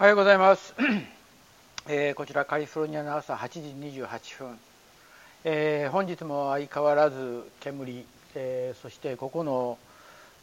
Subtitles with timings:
[0.00, 0.74] おはようございます、
[1.86, 4.58] えー、こちらカリフォルニアの朝8時28分、
[5.44, 9.76] えー、本日も相変わらず煙、えー、そしてここの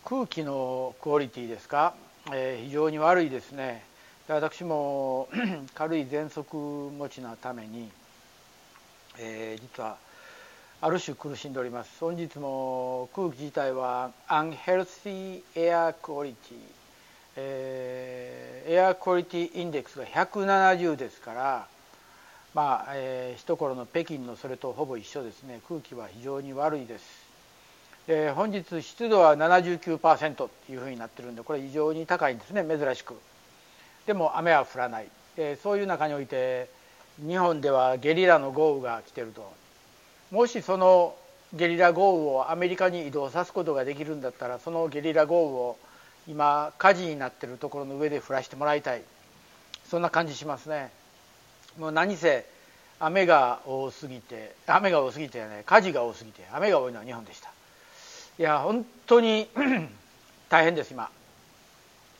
[0.05, 1.95] 空気のクオリティですか、
[2.31, 3.83] え非常に悪いですね。
[4.27, 5.27] 私も
[5.73, 7.89] 軽い喘息持ちなために、
[9.17, 9.97] え実は
[10.81, 11.97] ある種苦しんでおります。
[11.99, 16.86] 本日も空気自体はアンヘルシーエアクオリティ
[17.37, 21.67] えー、エアクオリティインデックスが170ですから
[22.53, 25.59] まあ、えー、一頃の北京のそれとほぼ一緒ですね。
[25.67, 27.27] 空気は非常に悪いです。
[28.07, 33.13] で本日湿度は79%っていうふうになってるんでこれ非常に高いんですね珍しく。
[34.07, 36.69] でも雨は降らない、えー、そういう中において
[37.19, 39.53] 日本ではゲリラの豪雨が来てると。
[40.31, 41.15] もしその
[41.53, 45.77] ゲリラ豪雨をアメリカに移動さすことができるんだったらそのゲリラ豪雨を
[46.27, 49.03] 今火事になってるところの上で降らしてもらいたい。
[49.89, 50.91] そんな感じしますね。
[51.79, 52.45] もう何せ
[52.99, 57.51] 雨が多すぎて雨が多すぎてね火事が多すぎて雨が多いのは日本でした。
[58.39, 59.47] いや本当に
[60.49, 61.09] 大変です今、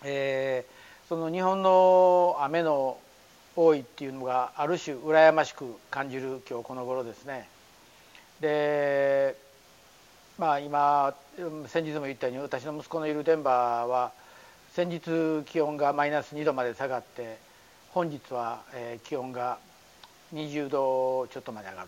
[0.04, 2.98] えー、その日本の雨の
[3.56, 7.50] 多いっていうのがある種羨ましく感じる今日この頃ですね。
[8.40, 9.36] で
[10.38, 11.16] まあ今
[11.68, 14.12] 先日も言ったように私の息子のいるデンバーは
[14.74, 17.38] 先日気温がマイナス2度まで下がって
[17.90, 18.62] 本日は
[19.04, 19.58] 気温が
[20.36, 21.88] 20度ちょっとまで上がる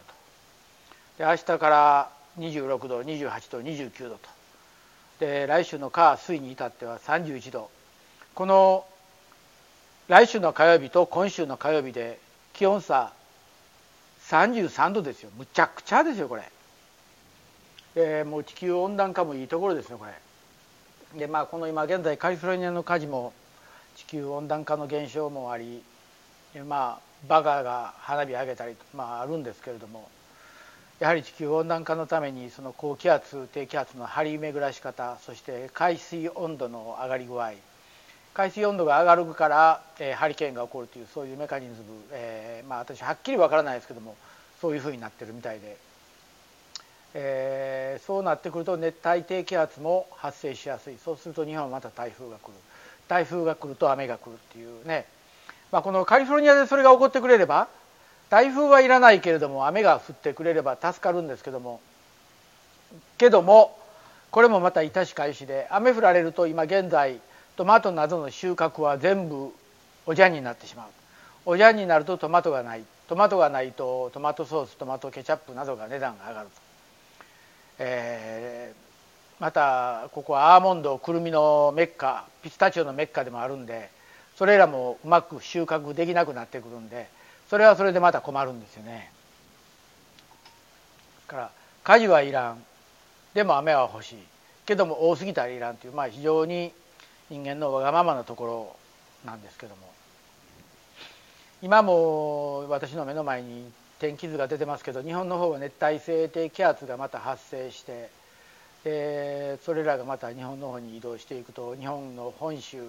[1.18, 1.24] と。
[1.24, 4.20] で明日から26度28度29度と。
[5.20, 7.70] で来週の火水に至っては31度。
[8.34, 8.86] この
[10.08, 12.20] 来週の火曜日と今週の火曜日で
[12.54, 13.14] 気温差
[14.30, 15.30] 33度ですよ。
[15.38, 16.50] むちゃくちゃですよこれ。
[17.96, 20.12] えー、もう地球温暖化もいいところですねこれ。
[21.20, 23.34] でまあこの今現在カリフォルニアの火事も
[23.96, 25.82] 地球温暖化の現象もあり
[26.68, 30.08] まあバカが花火上げたり、まあ、あるんですけれども
[31.00, 37.54] やはり地球温暖化のためにその高気圧低気圧の張り巡らし方そして海水温度の上がり具合
[38.34, 41.78] 海水温度が上がるから、えー、ハリケーンが起こるというそういうメカニズム、
[42.12, 44.16] えー、まあ私はっきりわからないですけども
[44.62, 45.78] そういうふうになってるみたいで
[47.14, 50.98] えー、そうなってくると熱帯低気圧も発生しやすい。
[51.04, 52.54] そうすると日本はまた台風が来る。
[53.08, 55.06] 台風が来ると雨が来るっていうね、
[55.72, 57.68] まあ、このカリフォルニアでそれが起こってくれれば
[58.30, 61.82] 台風はいらないけれども雨が降ってくれれば助かるんですけども。
[63.18, 63.78] けども
[64.32, 67.20] これもまた致し返しで雨降られると今現在
[67.58, 69.52] トマトなどの収穫は全部
[70.06, 70.88] おじゃんになってしまう。
[71.46, 72.84] おじゃんになるとトマトがない。
[73.08, 76.69] トマトがないとトマトソーストマトケチャップなどが値段が上がると。
[77.80, 83.90] えー、またここはアーモンドくるみのメッカピスタチオのメッカでもあるんで
[84.38, 87.08] それらもうまく収穫できなくなってくるんで
[87.50, 89.12] それはそれでまた困るんですよね。
[91.30, 91.52] から
[91.84, 92.64] 果樹はいらん。
[93.34, 94.18] でも雨は欲しい。
[94.66, 96.72] けども多すぎたらいらんという、まあ、非常に
[97.30, 98.76] 人間のわがままなところ
[99.26, 99.90] なんですけども。
[101.62, 108.10] 今も私の目の前に天気図が出てますけど日本の方は熱帯性低気圧がまた発生して
[108.84, 112.82] でそれらがまた日本の方に移動していくと日本の本州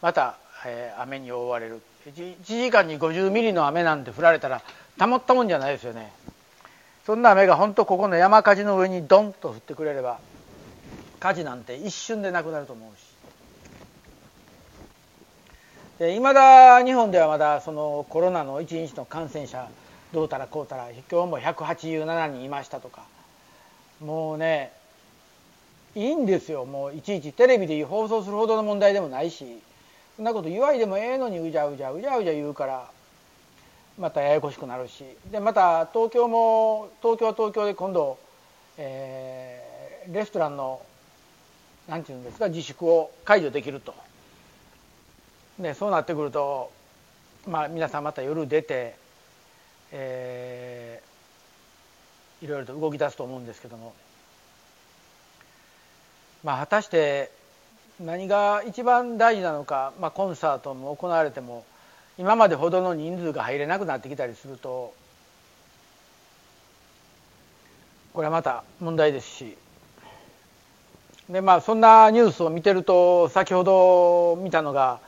[0.00, 1.80] また、えー、雨に覆われる。
[2.06, 4.62] 1, 時間に50ミリの雨なんて降られたら
[4.96, 6.12] たまったもんじゃないですよね。
[7.04, 10.20] そんな雨が本当ここの山火事の上にドンと降ってくれれば
[11.20, 12.96] 火事なんて一瞬でなくなると思う
[16.00, 16.16] し。
[16.16, 19.68] いまだ日本ではまだそのコロナの1日の感染者
[20.12, 23.02] どうたらこうたら今日も187人いましたとか。
[24.00, 24.72] もうね
[25.94, 26.64] いいんですよ。
[26.64, 29.60] もういちいちテレビで放送するほどの問題でもないし。
[30.16, 32.90] そんなこと言わいでもええのにうじゃうじゃうじゃうじゃ言うから
[33.98, 35.04] またややこしくなるし。
[35.30, 38.18] でまた東京も東京は東京で今度、
[38.78, 40.80] えー、レストランの
[41.88, 43.94] 何て言うんですか自粛を解除できると。
[45.58, 46.70] でそうなってくると
[47.46, 48.96] まあ皆さんまた夜出て
[49.92, 53.94] えー、いろいろと動き出すと思うんですけども。
[56.44, 57.30] まあ果たして
[58.00, 61.64] 何が一番大事なのか、まあ、コンサートも行われても
[62.16, 64.94] 今までほどの人数が入れなくなってきたりすると
[68.12, 69.56] これはまた問題ですし。
[71.28, 74.98] でまあそんなニュースを見てると先ほど見たのが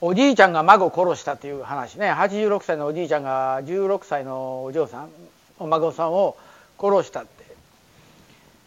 [0.00, 2.12] おじいちゃんが孫を殺したっていう話ね。
[2.12, 5.08] 86歳のおじいちゃんが16歳のお嬢さん
[5.58, 6.36] お孫さんを
[6.78, 7.46] 殺したって。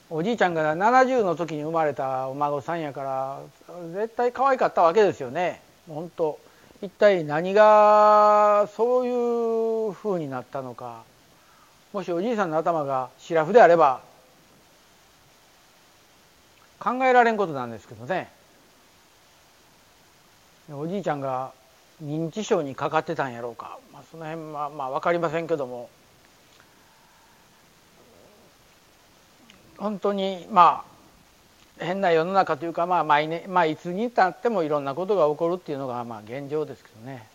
[0.09, 3.39] おじいちゃんが70の時に生まれたお孫さんやから
[3.93, 5.61] 絶対可愛かったわけですよね。
[5.87, 6.39] 本当
[6.81, 11.03] 一体何がそういうふうになったのか。
[11.93, 14.01] もしおじいさんの頭がシラフであれば
[16.79, 18.31] 考えられんことなんですけどね。
[20.71, 21.51] おじいちゃんが
[22.03, 25.89] 認知症にかかってたんやろうか、まあ、その辺はまあ分かりませんけども。
[29.77, 30.83] 本当にま
[31.79, 37.25] あ変な世の中というか、まあ毎年まあ、いつにたってもいろんなことが起こるっていうのがまあ現状ですけどね。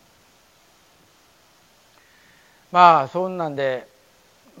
[2.71, 3.87] まあそんなんで、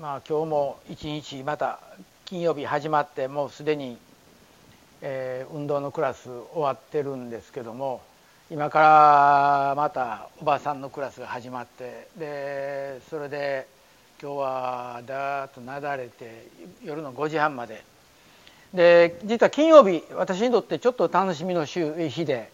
[0.01, 1.79] まあ、今日も一日また
[2.25, 3.97] 金曜日始まってもうすでに、
[5.01, 8.01] えー、運動のクラス終わってるんですけども。
[8.51, 13.65] 今からまたおばさんのクラスが始まってでそれで
[14.21, 16.47] 今日はだーっとなだれて
[16.83, 17.83] 夜の5時半まで
[18.71, 22.51] で実は金曜日私にとってちょっと楽しみの週日で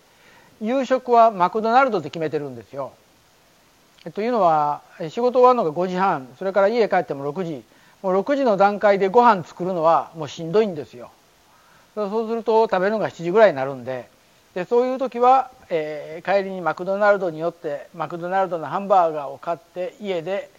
[0.61, 2.93] 夕食はマクドナルドで決めてるんですよ。
[4.13, 7.63] というのは仕事終わるのが5時半それから家帰っても6時
[8.01, 11.11] もう6時の段階でご飯作るのはもうしんどいんですよ。
[11.95, 14.07] そうすると食べるのが7時ぐらいになるんで
[14.53, 20.49] でそういう時は、えー、帰りにマクドナルドによってマクドナルドのハンバーガーを買って家で、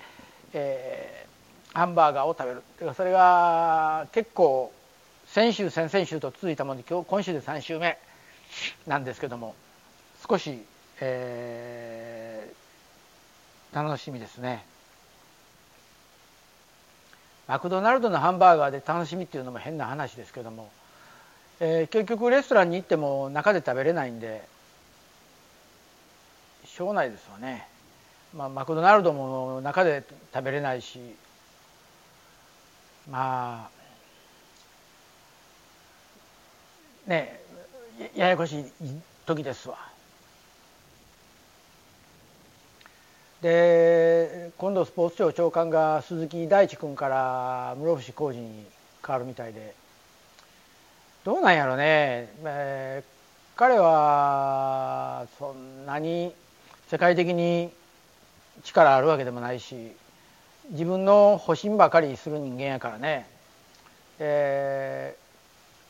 [0.54, 2.54] えー、ハンバーガーを食べ
[2.86, 2.94] る。
[2.94, 4.72] それが結構
[5.26, 7.98] 先週先々週と続いたもので今日今週で3週目
[8.86, 9.54] なんですけども
[10.28, 10.62] 少し、
[11.00, 14.64] えー、楽しみですね。
[17.48, 20.70] マクドナルドのハンバーガーで楽しみっていうのも変な話ですけども
[21.64, 24.42] えー、結局レストランに行っても中で食べれないんで
[26.64, 27.68] しょうないですよね、
[28.34, 30.02] まあ、マクドナルドも中で
[30.34, 30.98] 食べれないし。
[33.10, 33.68] ま
[37.06, 37.40] あね
[38.14, 38.64] ややこしい
[39.26, 39.76] 時ですわ。
[43.40, 48.64] で今度スポーツ庁長官が鈴木大地君から室伏浩二に
[49.04, 49.74] 変わるみたいで。
[51.24, 56.34] どうなんやろね、えー、彼はそんなに
[56.88, 57.70] 世界的に
[58.64, 59.92] 力あるわけでもないし
[60.70, 63.28] 自分の保身ばかりする人間やからね、
[64.18, 65.14] え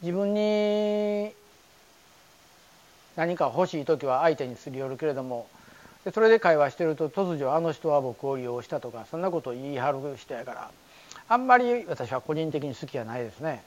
[0.02, 1.32] ー、自分に
[3.16, 5.46] 何か欲しい時は相手にすり寄るけれども
[6.04, 10.70] でそれで会話してると突如あの人は僕を利用したとかそんなことを言い張る人やから
[11.26, 13.62] あんまり私は個人的に好きじゃないですね。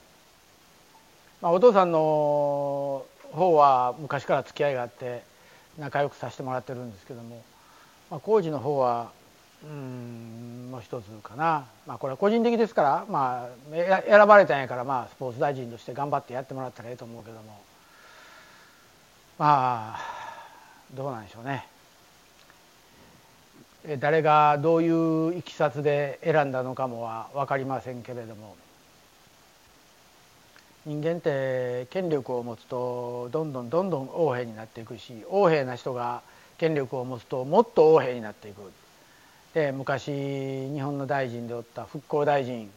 [1.46, 5.22] まあ、お父さんの方は昔から付き合いがあって
[5.78, 7.44] 仲良くさせてもらってるんですけども、
[8.10, 9.12] まあ、工事の方は
[9.64, 17.62] うんもう一つかな、まあ、これは個人的ですから、まあ、選ばれたんやから、まあ、スポーツ大臣として頑張ってやってもらったらええと思うけども。
[19.38, 20.00] まあ
[20.96, 21.68] どうなんでしょうね。
[24.00, 24.90] 誰がどうい
[25.30, 28.56] ういきさつで選んだのかもは分かりませんけれども。
[30.86, 36.22] 人間って権力を持つとどんどんどんどん横柄になっていくし横柄な人が
[36.60, 38.72] 権力を持つともっと横柄になっていく。
[39.56, 42.70] で昔日本の大臣でおった復興大臣、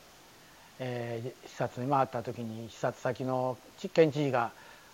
[0.78, 3.58] えー、視察に回った時に視察先の
[3.92, 4.52] 県知事が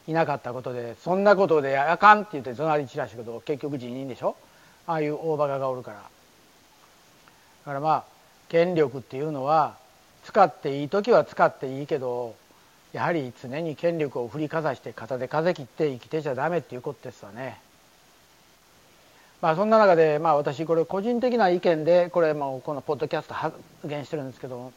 [0.08, 4.34] いなかったことでそんなことであかんって言って怒鳴り散らしたけど結局辞任でしょ。
[4.86, 5.98] ああいう大バカがおるから。
[5.98, 6.02] だ
[7.66, 8.04] からまあ
[8.48, 9.76] 権力っていうのは
[10.24, 12.34] 使っていい時は使っていいけど
[12.94, 17.58] やはり常に権力を振りかざして肩で風切って生きてちゃダメっていうことですわね。
[19.42, 24.72] まあそんな中でまあ私これ個人的な意見でこれもこのポッドキャスト発言してるんですけど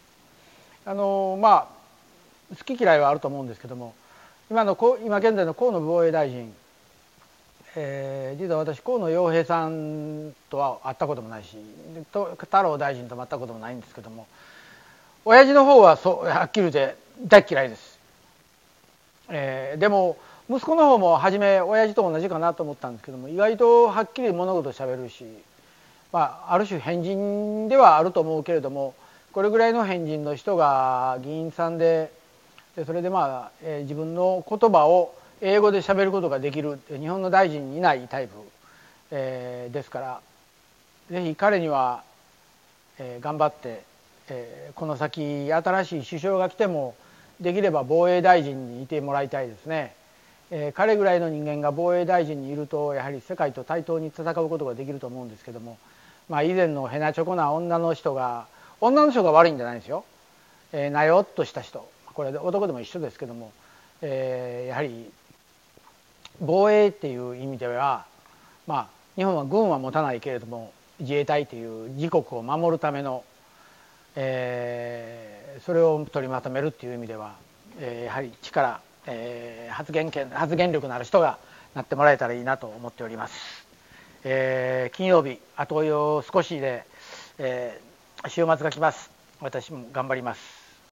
[0.85, 1.69] あのま
[2.51, 3.93] あ好き嫌いはあると思うんですけども
[4.49, 6.51] 今の今現在の河野防衛大臣、
[7.75, 11.55] えー、実は私河野洋平さんとは会ったこともないし
[12.03, 14.25] 太郎大臣とも会ったこともないんですけども
[15.23, 16.95] 親父の方はそうはっきり言って
[17.25, 17.86] 大嫌いです。
[19.29, 20.17] えー、でも
[20.49, 25.25] 息子の方も初め親父と同じかなと思ったんですけども意外とはっきり物事しゃべるし、
[26.13, 28.95] まあ、ある種変人ではあると思うけれども
[29.33, 32.11] これぐらいの変人の人が議員さんで
[32.77, 38.33] でそれでまあ、えー、自分の言葉を英語でしゃべることができる日本の大臣にいないタイプ、
[39.11, 40.21] えー、ですから
[41.09, 42.03] ぜひ彼には、
[42.99, 43.83] えー、頑張って、
[44.29, 46.95] えー、この先新しい首相が来ても
[47.41, 49.93] できれば防衛大臣にいてもらいたいですね、
[50.49, 55.77] えー、彼ぐらいの人間が防衛大臣にいるとやはり世界と対等に戦うことができると思うんですけども、
[56.29, 58.47] まあ、以前のへなちょこな女の人が
[58.81, 60.05] 女の人が悪いんじゃないですよ、
[60.71, 61.87] えー、なよっとした人。
[62.13, 63.51] これ男でも一緒ですけども、
[64.01, 65.11] えー、やはり
[66.39, 68.05] 防衛っていう意味では
[68.65, 73.23] まあ日本は軍は持たないけれども自衛隊という自国を守るための、
[74.15, 77.35] えー、それを取りまとめるっていう意味では、
[77.79, 81.37] えー、やはり力、えー、発言権発言力のある人が
[81.75, 83.67] なってもらえたらいいなと思っております。
[84.23, 86.83] えー、金曜日あと少しで、
[87.37, 90.56] えー、週末が来ます私も頑張ります